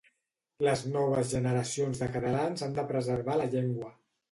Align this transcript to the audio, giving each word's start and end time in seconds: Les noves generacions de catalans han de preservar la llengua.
Les 0.67 0.81
noves 0.93 1.33
generacions 1.35 2.03
de 2.05 2.09
catalans 2.17 2.67
han 2.69 2.75
de 2.81 2.89
preservar 2.95 3.39
la 3.45 3.49
llengua. 3.55 3.97